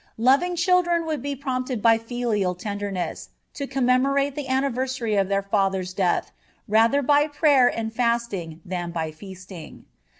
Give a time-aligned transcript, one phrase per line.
[0.17, 5.93] Loving children would be prompted by filial tenderness to commemorate the anniversary of their father's
[5.93, 6.31] death
[6.67, 9.85] rather by prayer and fasting than by feasting.